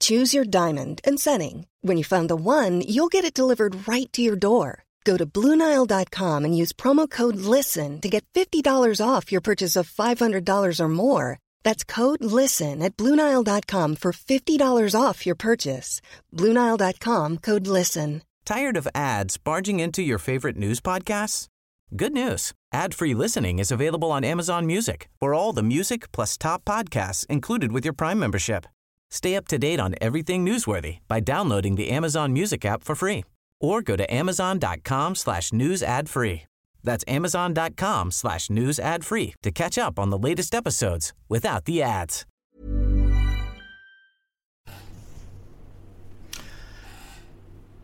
[0.00, 1.66] Choose your diamond and setting.
[1.80, 4.84] When you find the one, you'll get it delivered right to your door.
[5.04, 9.90] Go to Bluenile.com and use promo code LISTEN to get $50 off your purchase of
[9.90, 11.38] $500 or more.
[11.64, 16.02] That's code LISTEN at Bluenile.com for $50 off your purchase.
[16.34, 18.22] Bluenile.com code LISTEN.
[18.44, 21.46] Tired of ads barging into your favorite news podcasts?
[21.96, 22.52] Good news.
[22.72, 27.72] Ad-free listening is available on Amazon Music for all the music plus top podcasts included
[27.72, 28.66] with your Prime membership.
[29.10, 33.24] Stay up to date on everything newsworthy by downloading the Amazon Music app for free
[33.60, 36.42] or go to amazon.com slash news ad free.
[36.84, 41.82] That's amazon.com slash news ad free to catch up on the latest episodes without the
[41.82, 42.24] ads.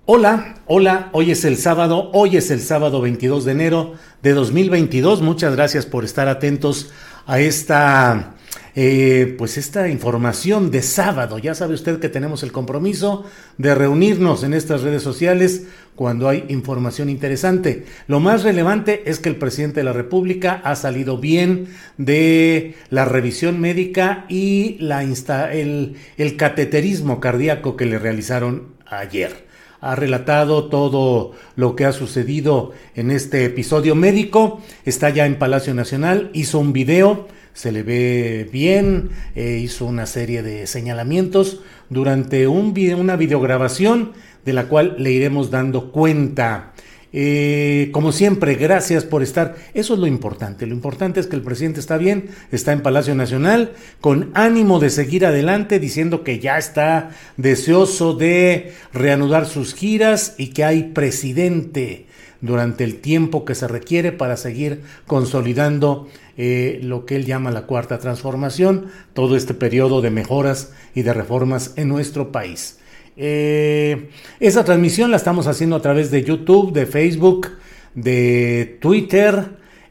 [0.07, 5.23] Hola, hola, hoy es el sábado, hoy es el sábado 22 de enero de 2022.
[5.23, 6.93] Muchas gracias por estar atentos
[7.25, 8.35] a esta
[8.77, 11.39] eh, pues esta información de sábado.
[11.39, 13.25] Ya sabe usted que tenemos el compromiso
[13.57, 17.85] de reunirnos en estas redes sociales cuando hay información interesante.
[18.09, 23.05] Lo más relevante es que el presidente de la República ha salido bien de la
[23.05, 29.45] revisión médica y la el, el cateterismo cardíaco que le realizaron ayer
[29.81, 34.63] ha relatado todo lo que ha sucedido en este episodio médico.
[34.87, 40.07] Está ya en Palacio Nacional, hizo un video se le ve bien, eh, hizo una
[40.07, 44.13] serie de señalamientos durante un una videograbación
[44.45, 46.73] de la cual le iremos dando cuenta.
[47.17, 49.55] Eh, como siempre, gracias por estar.
[49.73, 50.67] Eso es lo importante.
[50.67, 54.91] Lo importante es que el presidente está bien, está en Palacio Nacional, con ánimo de
[54.91, 62.07] seguir adelante, diciendo que ya está deseoso de reanudar sus giras y que hay presidente
[62.41, 67.63] durante el tiempo que se requiere para seguir consolidando eh, lo que él llama la
[67.63, 72.79] cuarta transformación, todo este periodo de mejoras y de reformas en nuestro país.
[73.17, 74.09] Eh,
[74.41, 77.51] esa transmisión la estamos haciendo a través de YouTube, de Facebook,
[77.95, 79.45] de Twitter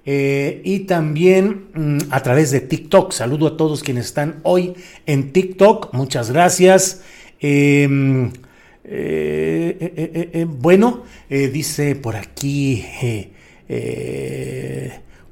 [0.06, 3.14] eh, y también mm, a través de TikTok.
[3.14, 4.74] Saludo a todos quienes están hoy
[5.06, 5.94] en TikTok.
[5.94, 7.04] Muchas gracias.
[7.40, 8.32] Em,
[10.60, 12.84] bueno, dice por aquí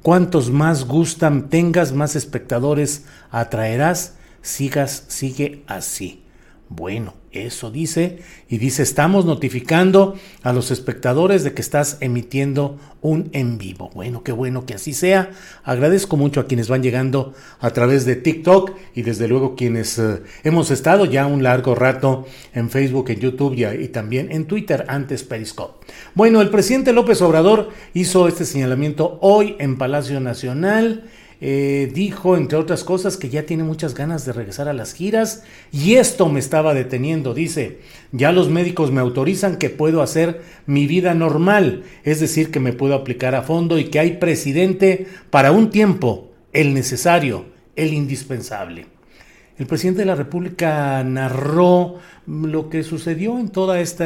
[0.01, 4.16] Cuantos más gustan tengas, más espectadores atraerás.
[4.41, 6.21] Sigas, sigue así.
[6.74, 13.30] Bueno, eso dice y dice, estamos notificando a los espectadores de que estás emitiendo un
[13.34, 13.90] en vivo.
[13.94, 15.32] Bueno, qué bueno que así sea.
[15.66, 20.24] Agradezco mucho a quienes van llegando a través de TikTok y desde luego quienes eh,
[20.46, 24.86] hemos estado ya un largo rato en Facebook, en YouTube y, y también en Twitter
[24.88, 25.86] antes Periscope.
[26.16, 31.03] Bueno, el presidente López Obrador hizo este señalamiento hoy en Palacio Nacional
[31.44, 35.44] eh, dijo, entre otras cosas, que ya tiene muchas ganas de regresar a las giras
[35.72, 37.34] y esto me estaba deteniendo.
[37.34, 37.79] Dice,
[38.12, 42.74] ya los médicos me autorizan que puedo hacer mi vida normal, es decir, que me
[42.74, 48.85] puedo aplicar a fondo y que hay presidente para un tiempo, el necesario, el indispensable.
[49.58, 51.96] El presidente de la República narró
[52.28, 54.06] lo que sucedió en toda esta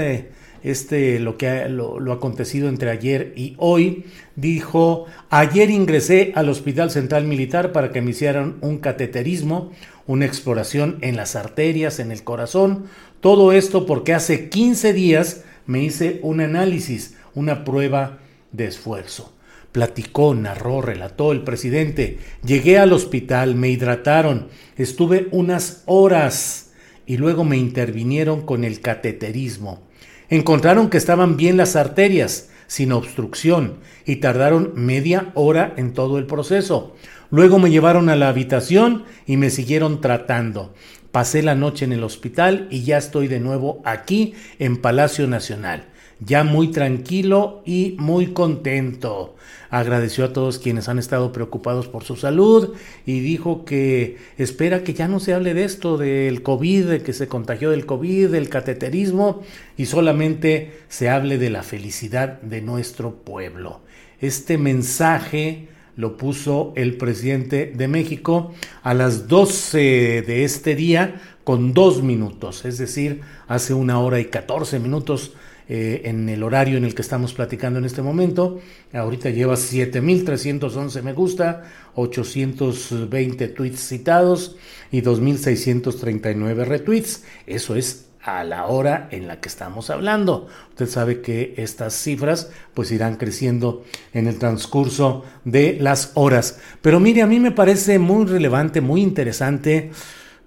[0.66, 4.06] este, lo que ha, lo, lo, acontecido entre ayer y hoy,
[4.36, 9.72] dijo, ayer ingresé al Hospital Central Militar para que me hicieran un cateterismo,
[10.08, 12.86] una exploración en las arterias, en el corazón,
[13.22, 18.20] todo esto porque hace 15 días me hice un análisis, una prueba
[18.52, 19.34] de esfuerzo.
[19.72, 22.20] Platicó, narró, relató el presidente.
[22.46, 24.48] Llegué al hospital, me hidrataron,
[24.78, 26.72] estuve unas horas
[27.06, 29.85] y luego me intervinieron con el cateterismo.
[30.30, 36.26] Encontraron que estaban bien las arterias, sin obstrucción, y tardaron media hora en todo el
[36.26, 36.96] proceso.
[37.32, 40.74] Luego me llevaron a la habitación y me siguieron tratando.
[41.12, 45.86] Pasé la noche en el hospital y ya estoy de nuevo aquí en Palacio Nacional
[46.20, 49.36] ya muy tranquilo y muy contento.
[49.70, 52.74] Agradeció a todos quienes han estado preocupados por su salud
[53.06, 57.14] y dijo que espera que ya no se hable de esto, del COVID, de que
[57.14, 59.42] se contagió del COVID, del cateterismo
[59.78, 63.82] y solamente se hable de la felicidad de nuestro pueblo.
[64.22, 68.54] Este mensaje lo puso el presidente de México
[68.84, 74.26] a las 12 de este día con dos minutos, es decir, hace una hora y
[74.26, 75.34] 14 minutos
[75.68, 78.60] eh, en el horario en el que estamos platicando en este momento.
[78.94, 81.64] Ahorita lleva 7.311 me gusta,
[81.96, 84.58] 820 tweets citados
[84.92, 87.24] y 2.639 retweets.
[87.48, 90.48] Eso es a la hora en la que estamos hablando.
[90.70, 93.84] Usted sabe que estas cifras pues irán creciendo
[94.14, 96.60] en el transcurso de las horas.
[96.82, 99.92] Pero mire, a mí me parece muy relevante, muy interesante.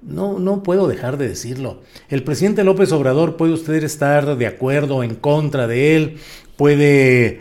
[0.00, 1.82] No, no puedo dejar de decirlo.
[2.08, 6.18] El presidente López Obrador puede usted estar de acuerdo o en contra de él,
[6.56, 7.40] puede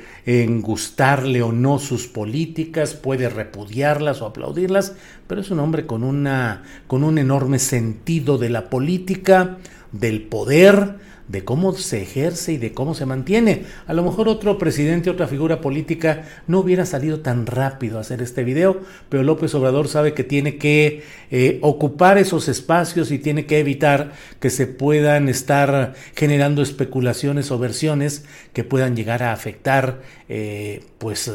[0.61, 4.93] gustarle o no sus políticas, puede repudiarlas o aplaudirlas,
[5.25, 9.57] pero es un hombre con, una, con un enorme sentido de la política,
[9.91, 10.95] del poder,
[11.27, 13.63] de cómo se ejerce y de cómo se mantiene.
[13.85, 18.21] A lo mejor otro presidente, otra figura política no hubiera salido tan rápido a hacer
[18.21, 23.45] este video, pero López Obrador sabe que tiene que eh, ocupar esos espacios y tiene
[23.45, 30.01] que evitar que se puedan estar generando especulaciones o versiones que puedan llegar a afectar
[30.29, 31.31] eh, pues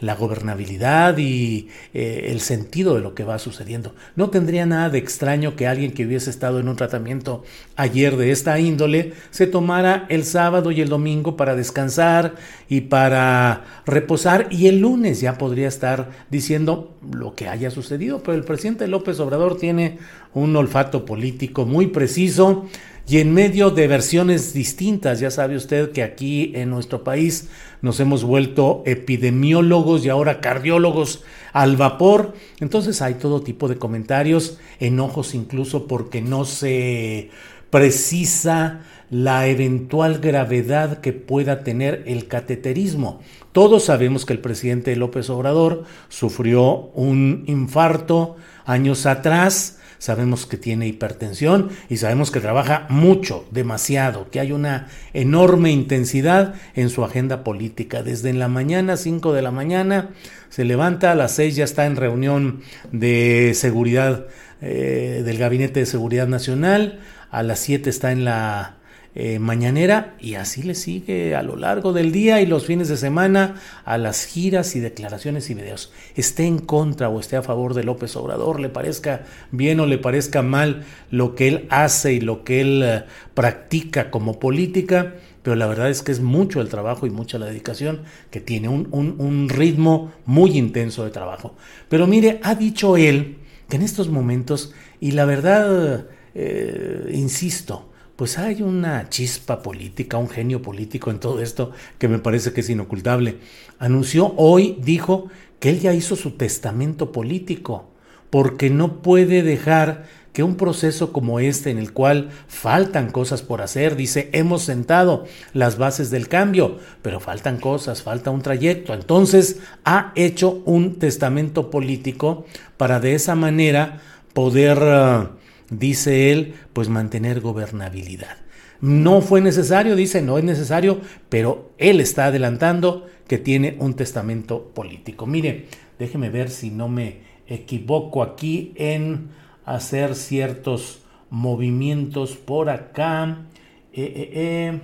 [0.00, 3.94] la gobernabilidad y eh, el sentido de lo que va sucediendo.
[4.16, 7.44] No tendría nada de extraño que alguien que hubiese estado en un tratamiento
[7.76, 12.34] ayer de esta índole se tomara el sábado y el domingo para descansar
[12.68, 18.22] y para reposar y el lunes ya podría estar diciendo lo que haya sucedido.
[18.22, 19.98] Pero el presidente López Obrador tiene
[20.34, 22.66] un olfato político muy preciso
[23.08, 27.48] y en medio de versiones distintas, ya sabe usted que aquí en nuestro país
[27.80, 34.58] nos hemos vuelto epidemiólogos y ahora cardiólogos al vapor, entonces hay todo tipo de comentarios,
[34.78, 37.30] enojos incluso porque no se
[37.70, 43.20] precisa la eventual gravedad que pueda tener el cateterismo.
[43.52, 50.88] Todos sabemos que el presidente López Obrador sufrió un infarto años atrás, sabemos que tiene
[50.88, 57.44] hipertensión y sabemos que trabaja mucho, demasiado, que hay una enorme intensidad en su agenda
[57.44, 58.02] política.
[58.02, 60.10] Desde en la mañana, 5 de la mañana,
[60.48, 64.26] se levanta, a las 6 ya está en reunión de seguridad
[64.60, 66.98] eh, del Gabinete de Seguridad Nacional,
[67.30, 68.78] a las 7 está en la
[69.14, 72.96] eh, mañanera y así le sigue a lo largo del día y los fines de
[72.96, 75.92] semana a las giras y declaraciones y videos.
[76.14, 79.98] Esté en contra o esté a favor de López Obrador, le parezca bien o le
[79.98, 83.04] parezca mal lo que él hace y lo que él eh,
[83.34, 85.12] practica como política,
[85.42, 88.70] pero la verdad es que es mucho el trabajo y mucha la dedicación, que tiene
[88.70, 91.54] un, ritmo muy intenso de trabajo.
[91.90, 93.36] Pero mire, ha dicho él
[93.68, 97.91] que en estos momentos, y la verdad, eh, insisto,
[98.22, 102.60] pues hay una chispa política, un genio político en todo esto que me parece que
[102.60, 103.38] es inocultable.
[103.80, 105.26] Anunció hoy, dijo,
[105.58, 107.90] que él ya hizo su testamento político,
[108.30, 113.60] porque no puede dejar que un proceso como este en el cual faltan cosas por
[113.60, 118.94] hacer, dice, hemos sentado las bases del cambio, pero faltan cosas, falta un trayecto.
[118.94, 122.46] Entonces ha hecho un testamento político
[122.76, 124.00] para de esa manera
[124.32, 124.78] poder...
[124.80, 125.32] Ah,
[125.78, 128.36] dice él, pues mantener gobernabilidad.
[128.80, 134.72] No fue necesario, dice, no es necesario, pero él está adelantando que tiene un testamento
[134.74, 135.26] político.
[135.26, 135.66] Mire,
[135.98, 139.28] déjeme ver si no me equivoco aquí en
[139.64, 143.46] hacer ciertos movimientos por acá.
[143.92, 144.80] Eh, eh, eh,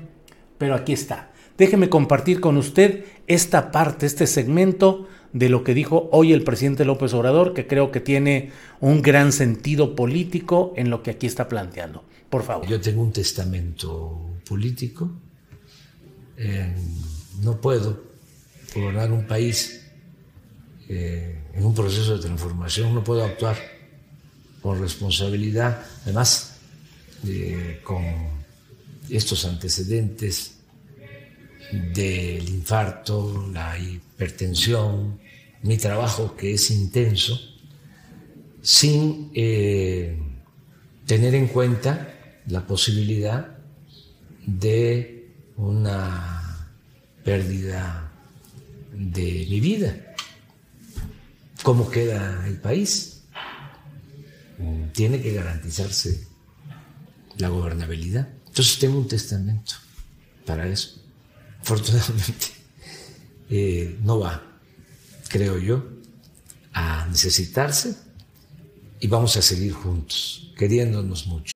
[0.56, 1.30] pero aquí está.
[1.56, 6.84] Déjeme compartir con usted esta parte, este segmento de lo que dijo hoy el presidente
[6.84, 11.48] López Obrador, que creo que tiene un gran sentido político en lo que aquí está
[11.48, 12.04] planteando.
[12.30, 12.66] Por favor.
[12.66, 15.10] Yo tengo un testamento político.
[16.36, 16.74] Eh,
[17.42, 18.02] no puedo
[18.74, 19.84] gobernar un país
[20.88, 23.56] eh, en un proceso de transformación, no puedo actuar
[24.62, 26.58] con responsabilidad, además
[27.26, 28.04] eh, con
[29.10, 30.57] estos antecedentes
[31.72, 35.20] del infarto, la hipertensión,
[35.62, 37.38] mi trabajo que es intenso,
[38.62, 40.18] sin eh,
[41.06, 43.58] tener en cuenta la posibilidad
[44.46, 46.68] de una
[47.24, 48.12] pérdida
[48.92, 50.14] de mi vida.
[51.62, 53.24] ¿Cómo queda el país?
[54.92, 56.26] Tiene que garantizarse
[57.36, 58.28] la gobernabilidad.
[58.46, 59.74] Entonces tengo un testamento
[60.46, 61.07] para eso
[61.60, 62.46] afortunadamente
[63.50, 64.42] eh, no va,
[65.28, 65.82] creo yo,
[66.72, 67.96] a necesitarse
[69.00, 71.52] y vamos a seguir juntos, queriéndonos mucho.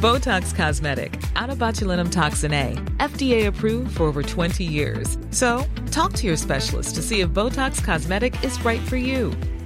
[0.00, 5.18] Botox Cosmetic, out of botulinum toxin A, FDA approved for over 20 years.
[5.30, 9.30] So, talk to your specialist to see if Botox Cosmetic is right for you.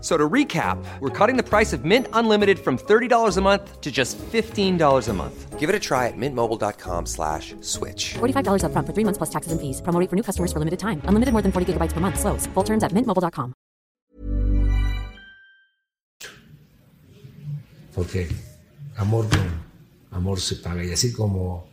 [0.00, 3.90] So to recap, we're cutting the price of Mint Unlimited from $30 a month to
[3.92, 5.58] just $15 a month.
[5.58, 8.14] Give it a try at mintmobile.com slash switch.
[8.14, 9.82] $45 upfront for three months plus taxes and fees.
[9.82, 11.02] Promo for new customers for limited time.
[11.04, 12.18] Unlimited more than 40 gigabytes per month.
[12.18, 12.46] Slows.
[12.54, 13.52] Full terms at mintmobile.com.
[17.94, 18.28] Porque
[18.96, 19.50] amor con
[20.12, 20.82] amor se paga.
[20.82, 21.66] Y así como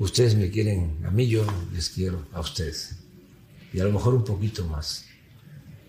[0.00, 2.96] ustedes me quieren a mí, yo les quiero a ustedes.
[3.72, 5.09] Y a lo mejor un poquito más.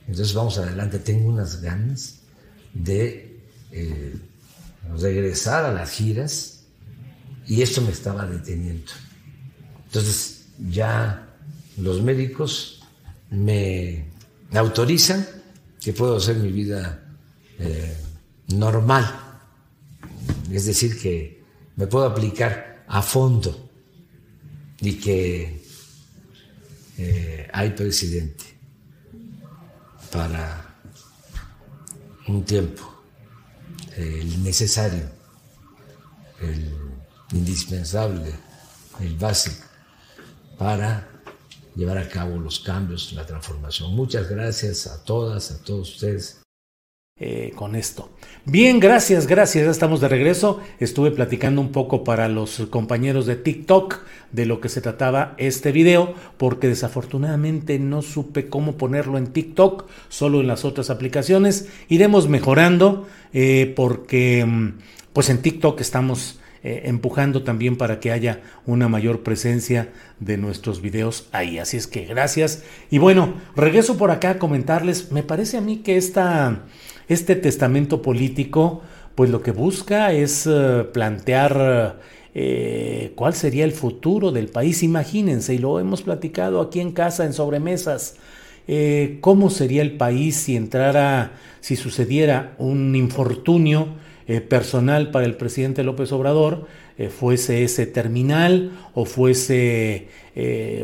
[0.07, 0.99] Entonces vamos adelante.
[0.99, 2.19] Tengo unas ganas
[2.73, 3.39] de
[3.71, 4.15] eh,
[4.99, 6.63] regresar a las giras
[7.47, 8.91] y esto me estaba deteniendo.
[9.85, 11.27] Entonces ya
[11.77, 12.83] los médicos
[13.29, 14.05] me
[14.53, 15.25] autorizan
[15.79, 17.03] que puedo hacer mi vida
[17.59, 17.95] eh,
[18.49, 19.19] normal.
[20.51, 21.41] Es decir, que
[21.75, 23.69] me puedo aplicar a fondo
[24.81, 25.61] y que
[26.97, 28.50] eh, hay presidente
[30.11, 30.75] para
[32.27, 32.83] un tiempo,
[33.95, 35.09] el necesario,
[36.41, 36.73] el
[37.33, 38.33] indispensable,
[38.99, 39.65] el básico,
[40.57, 41.07] para
[41.75, 43.95] llevar a cabo los cambios, la transformación.
[43.95, 46.40] Muchas gracias a todas, a todos ustedes.
[47.23, 48.09] Eh, con esto.
[48.45, 49.65] Bien, gracias, gracias.
[49.65, 50.59] Ya estamos de regreso.
[50.79, 53.99] Estuve platicando un poco para los compañeros de TikTok
[54.31, 59.85] de lo que se trataba este video, porque desafortunadamente no supe cómo ponerlo en TikTok,
[60.09, 61.67] solo en las otras aplicaciones.
[61.89, 64.79] Iremos mejorando, eh, porque mm,
[65.13, 70.81] pues en TikTok estamos eh, empujando también para que haya una mayor presencia de nuestros
[70.81, 71.59] videos ahí.
[71.59, 72.63] Así es que gracias.
[72.89, 76.63] Y bueno, regreso por acá a comentarles, me parece a mí que esta
[77.11, 78.81] este testamento político,
[79.15, 81.99] pues lo que busca es eh, plantear
[82.33, 84.81] eh, cuál sería el futuro del país.
[84.81, 88.15] Imagínense, y lo hemos platicado aquí en casa, en sobremesas,
[88.67, 93.99] eh, cómo sería el país si entrara, si sucediera un infortunio
[94.47, 96.65] personal para el presidente López Obrador,
[97.09, 100.07] fuese ese terminal o fuese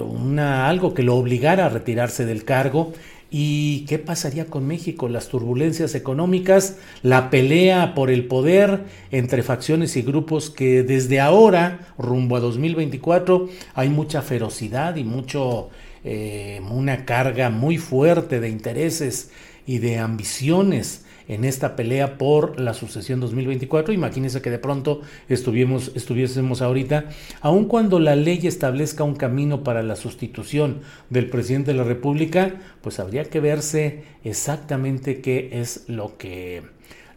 [0.03, 2.91] una, algo que lo obligara a retirarse del cargo
[3.29, 5.09] ¿Y qué pasaría con México?
[5.09, 11.87] Las turbulencias económicas, la pelea por el poder entre facciones y grupos que desde ahora,
[11.97, 15.69] rumbo a 2024, hay mucha ferocidad y mucho,
[16.05, 19.29] eh, una carga muy fuerte de intereses
[19.67, 23.93] y de ambiciones en esta pelea por la sucesión 2024.
[23.93, 27.09] Imagínense que de pronto estuviésemos, estuviésemos ahorita,
[27.41, 32.55] aun cuando la ley establezca un camino para la sustitución del presidente de la República,
[32.81, 36.63] pues habría que verse exactamente qué es lo que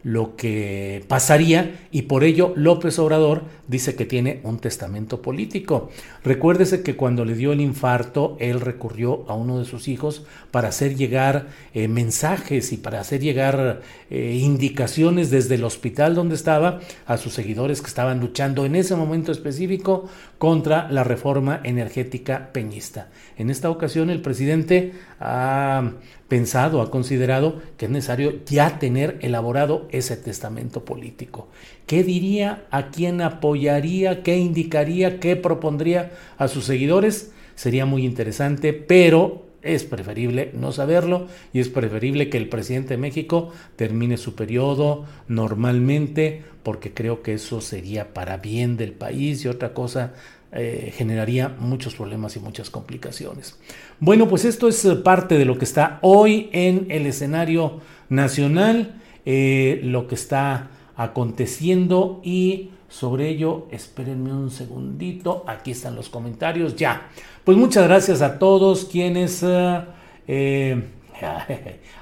[0.03, 5.89] lo que pasaría y por ello López Obrador dice que tiene un testamento político.
[6.23, 10.69] Recuérdese que cuando le dio el infarto, él recurrió a uno de sus hijos para
[10.69, 16.79] hacer llegar eh, mensajes y para hacer llegar eh, indicaciones desde el hospital donde estaba
[17.05, 23.09] a sus seguidores que estaban luchando en ese momento específico contra la reforma energética peñista.
[23.37, 25.91] En esta ocasión el presidente ha
[26.31, 31.49] pensado, ha considerado que es necesario ya tener elaborado ese testamento político.
[31.87, 37.33] ¿Qué diría, a quién apoyaría, qué indicaría, qué propondría a sus seguidores?
[37.55, 42.97] Sería muy interesante, pero es preferible no saberlo y es preferible que el presidente de
[43.01, 49.49] México termine su periodo normalmente porque creo que eso sería para bien del país y
[49.49, 50.13] otra cosa
[50.53, 53.57] eh, generaría muchos problemas y muchas complicaciones.
[54.03, 58.99] Bueno, pues esto es eh, parte de lo que está hoy en el escenario nacional,
[59.27, 66.75] eh, lo que está aconteciendo y sobre ello, espérenme un segundito, aquí están los comentarios,
[66.75, 67.09] ya.
[67.43, 69.45] Pues muchas gracias a todos quienes...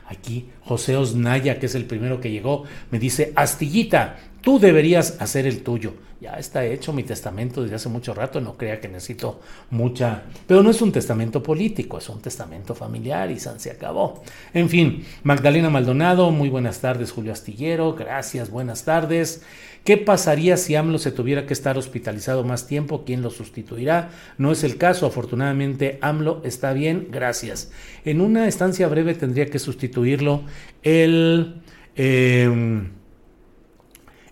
[0.08, 5.48] aquí José Osnaya, que es el primero que llegó, me dice, Astillita, tú deberías hacer
[5.48, 9.40] el tuyo ya está hecho mi testamento desde hace mucho rato, no crea que necesito
[9.70, 14.22] mucha, pero no es un testamento político, es un testamento familiar y se acabó.
[14.54, 19.44] En fin, Magdalena Maldonado, muy buenas tardes, Julio Astillero, gracias, buenas tardes.
[19.86, 23.06] ¿Qué pasaría si AMLO se tuviera que estar hospitalizado más tiempo?
[23.06, 24.10] ¿Quién lo sustituirá?
[24.38, 27.72] No es el caso, afortunadamente AMLO está bien, gracias.
[28.04, 29.80] En una estancia breve tendría que sustituir
[30.20, 30.44] sustituirlo
[30.84, 31.62] el,
[31.96, 32.90] em,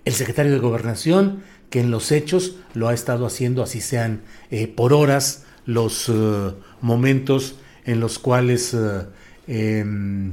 [0.07, 4.21] el secretario de gobernación, que en los hechos lo ha estado haciendo, así sean
[4.51, 9.01] eh, por horas, los eh, momentos en los cuales eh,
[9.47, 10.31] em,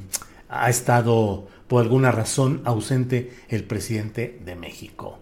[0.49, 5.19] ha estado por alguna razón ausente el presidente de México.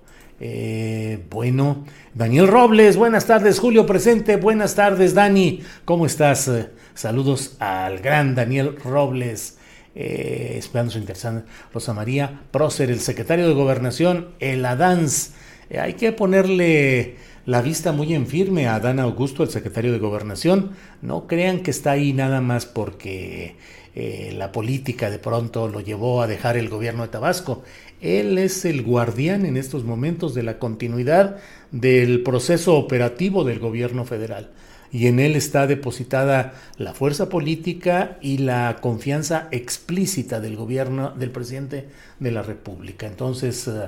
[1.30, 6.50] bueno, Daniel Robles, buenas tardes, Julio presente, buenas tardes, Dani, ¿cómo estás?
[6.94, 9.56] saludos al gran Daniel Robles.
[9.94, 15.32] Esperando su interesante Rosa María Prócer, el secretario de Gobernación, el Adans.
[15.78, 20.72] hay que ponerle la vista muy en firme a Dan Augusto, el secretario de Gobernación.
[21.00, 23.56] No crean que está ahí nada más porque
[23.94, 27.62] eh, la política de pronto lo llevó a dejar el gobierno de Tabasco.
[28.02, 31.36] Él es el guardián en estos momentos de la continuidad
[31.70, 34.50] del proceso operativo del gobierno federal.
[34.90, 41.30] Y en él está depositada la fuerza política y la confianza explícita del gobierno, del
[41.30, 43.06] presidente de la República.
[43.06, 43.86] Entonces, eh,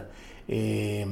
[0.48, 1.06] eh,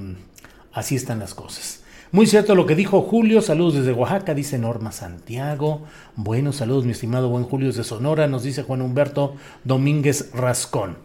[0.73, 1.82] así están las cosas.
[2.12, 5.82] Muy cierto lo que dijo Julio, saludos desde Oaxaca, dice Norma Santiago.
[6.14, 10.99] Buenos saludos, mi estimado buen Julio desde Sonora, nos dice Juan Humberto Domínguez Rascón.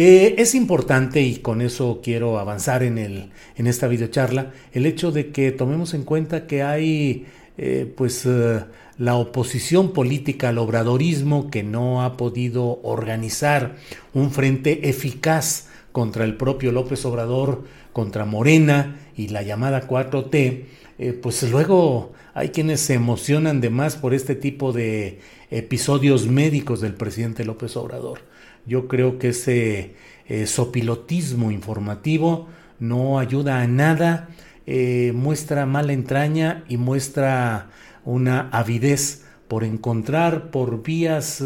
[0.00, 5.10] Eh, es importante, y con eso quiero avanzar en, el, en esta videocharla, el hecho
[5.10, 7.26] de que tomemos en cuenta que hay
[7.56, 8.64] eh, pues eh,
[8.96, 13.74] la oposición política al obradorismo que no ha podido organizar
[14.14, 20.62] un frente eficaz contra el propio López Obrador, contra Morena y la llamada 4T,
[21.00, 25.18] eh, pues luego hay quienes se emocionan de más por este tipo de
[25.50, 28.27] episodios médicos del presidente López Obrador.
[28.68, 29.94] Yo creo que ese
[30.28, 32.48] eh, sopilotismo informativo
[32.78, 34.28] no ayuda a nada,
[34.66, 37.70] eh, muestra mala entraña y muestra
[38.04, 41.42] una avidez por encontrar por vías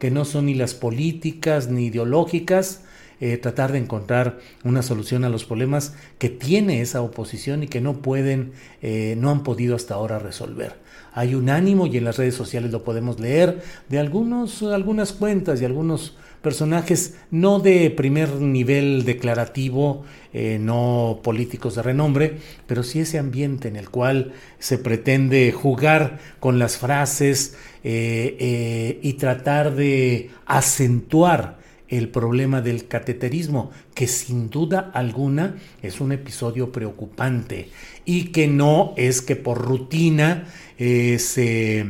[0.00, 2.82] que no son ni las políticas ni ideológicas,
[3.20, 7.80] eh, tratar de encontrar una solución a los problemas que tiene esa oposición y que
[7.80, 10.76] no pueden, eh, no han podido hasta ahora resolver.
[11.14, 15.60] Hay un ánimo y en las redes sociales lo podemos leer de algunos, algunas cuentas
[15.60, 16.16] y algunos
[16.48, 23.68] personajes no de primer nivel declarativo, eh, no políticos de renombre, pero sí ese ambiente
[23.68, 31.57] en el cual se pretende jugar con las frases y tratar de acentuar
[31.88, 37.70] el problema del cateterismo, que sin duda alguna es un episodio preocupante
[38.04, 40.44] y que no es que por rutina
[40.78, 41.86] eh, se,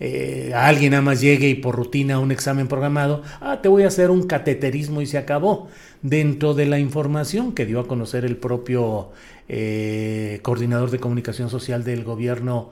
[0.00, 3.88] eh, alguien nada más llegue y por rutina un examen programado, ah, te voy a
[3.88, 5.68] hacer un cateterismo y se acabó.
[6.02, 9.10] Dentro de la información que dio a conocer el propio
[9.48, 12.70] eh, coordinador de comunicación social del gobierno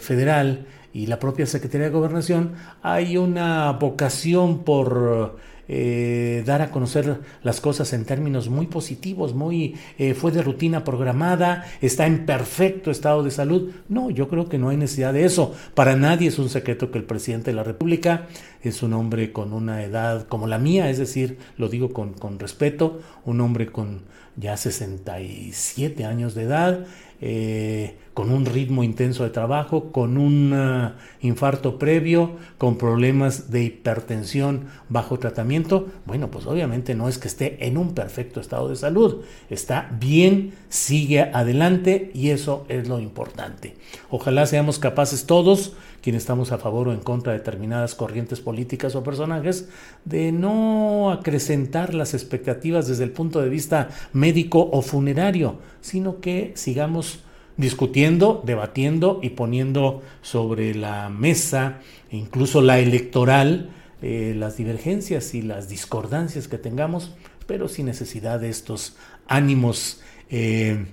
[0.00, 7.20] federal, y la propia Secretaría de Gobernación, hay una vocación por eh, dar a conocer
[7.42, 12.92] las cosas en términos muy positivos, muy eh, fue de rutina programada, está en perfecto
[12.92, 13.72] estado de salud.
[13.88, 15.52] No, yo creo que no hay necesidad de eso.
[15.74, 18.28] Para nadie es un secreto que el presidente de la República
[18.62, 22.38] es un hombre con una edad como la mía, es decir, lo digo con, con
[22.38, 24.02] respeto, un hombre con
[24.36, 26.86] ya 67 años de edad,
[27.20, 33.64] eh, con un ritmo intenso de trabajo, con un uh, infarto previo, con problemas de
[33.64, 38.76] hipertensión bajo tratamiento, bueno, pues obviamente no es que esté en un perfecto estado de
[38.76, 43.74] salud, está bien, sigue adelante y eso es lo importante.
[44.10, 48.94] Ojalá seamos capaces todos, quienes estamos a favor o en contra de determinadas corrientes políticas
[48.94, 49.68] o personajes,
[50.04, 56.52] de no acrecentar las expectativas desde el punto de vista médico o funerario, sino que
[56.54, 57.24] sigamos
[57.56, 63.70] discutiendo, debatiendo y poniendo sobre la mesa, incluso la electoral,
[64.02, 67.14] eh, las divergencias y las discordancias que tengamos,
[67.46, 68.96] pero sin necesidad de estos
[69.28, 70.86] ánimos eh,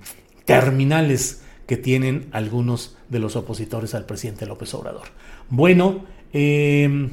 [0.46, 5.08] terminales que tienen algunos de los opositores al presidente López Obrador.
[5.50, 7.10] Bueno, eh,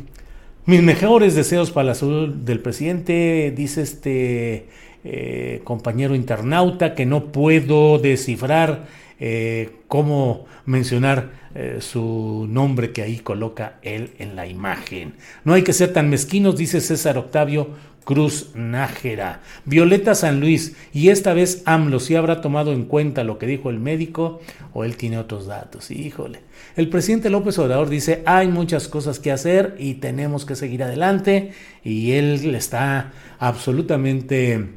[0.66, 4.68] mis mejores deseos para la salud del presidente, dice este
[5.64, 8.87] compañero internauta, que no puedo descifrar
[9.20, 15.14] eh, cómo mencionar eh, su nombre que ahí coloca él en la imagen.
[15.44, 17.70] No hay que ser tan mezquinos, dice César Octavio
[18.09, 19.42] Cruz Nájera.
[19.66, 23.68] Violeta San Luis, y esta vez AMLO si habrá tomado en cuenta lo que dijo
[23.68, 24.40] el médico
[24.72, 25.90] o él tiene otros datos.
[25.90, 26.40] Híjole.
[26.74, 31.52] El presidente López Obrador dice, hay muchas cosas que hacer y tenemos que seguir adelante
[31.85, 34.70] y él está absolutamente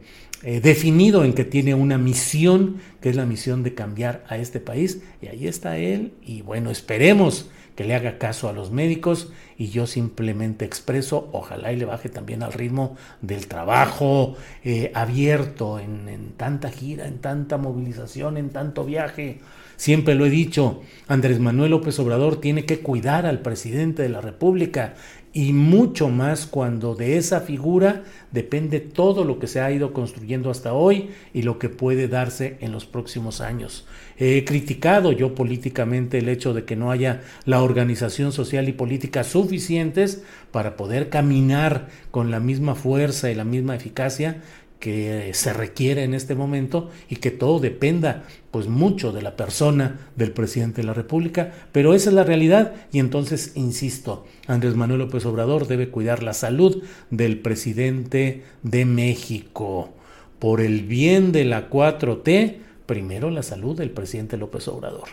[0.43, 4.59] eh, definido en que tiene una misión, que es la misión de cambiar a este
[4.59, 5.01] país.
[5.21, 6.13] Y ahí está él.
[6.25, 11.71] Y bueno, esperemos que le haga caso a los médicos y yo simplemente expreso, ojalá
[11.71, 17.19] y le baje también al ritmo del trabajo eh, abierto en, en tanta gira, en
[17.19, 19.39] tanta movilización, en tanto viaje.
[19.77, 24.21] Siempre lo he dicho, Andrés Manuel López Obrador tiene que cuidar al presidente de la
[24.21, 24.93] República
[25.33, 30.49] y mucho más cuando de esa figura depende todo lo que se ha ido construyendo
[30.49, 33.85] hasta hoy y lo que puede darse en los próximos años.
[34.17, 39.23] He criticado yo políticamente el hecho de que no haya la organización social y política
[39.23, 44.41] suficientes para poder caminar con la misma fuerza y la misma eficacia
[44.81, 50.09] que se requiere en este momento y que todo dependa pues mucho de la persona
[50.17, 54.99] del presidente de la República, pero esa es la realidad y entonces insisto, Andrés Manuel
[54.99, 59.93] López Obrador debe cuidar la salud del presidente de México.
[60.39, 65.09] Por el bien de la 4T, primero la salud del presidente López Obrador.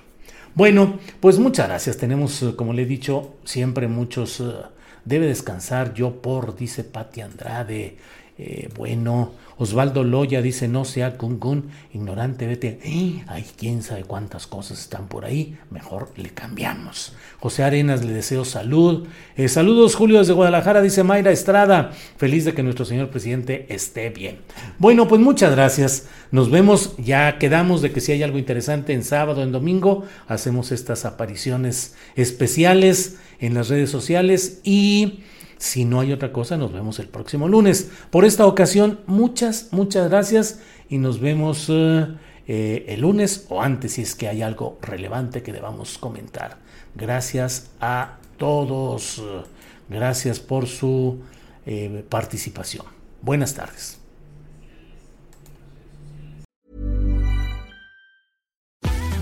[0.55, 1.99] Bueno, pues muchas gracias.
[1.99, 4.41] Tenemos, como le he dicho, siempre muchos...
[4.41, 4.55] Uh,
[5.09, 7.97] debe descansar yo por, dice Patti Andrade.
[8.39, 12.79] Eh, bueno, Osvaldo Loya dice, no sea Gun ignorante, vete.
[13.27, 15.59] Ay, quién sabe cuántas cosas están por ahí.
[15.71, 17.15] Mejor le cambiamos.
[17.41, 19.09] José Arenas, le deseo salud.
[19.37, 21.91] Eh, saludos, Julio, desde Guadalajara, dice Mayra Estrada.
[22.17, 24.39] Feliz de que nuestro señor presidente esté bien.
[24.79, 26.07] Bueno, pues muchas gracias.
[26.31, 26.95] Nos vemos.
[26.99, 31.97] Ya quedamos de que si hay algo interesante en sábado, en domingo, hacemos estas apariciones
[32.15, 35.21] especiales en las redes sociales y
[35.59, 37.91] si no hay otra cosa, nos vemos el próximo lunes.
[38.11, 42.07] Por esta ocasión, muchas, muchas gracias y nos vemos eh,
[42.47, 46.59] eh, el lunes o antes si es que hay algo relevante que debamos comentar.
[46.95, 49.23] Gracias a todos.
[49.89, 51.19] Gracias por su
[51.67, 52.87] eh, participación.
[53.21, 54.08] Buenas tardes.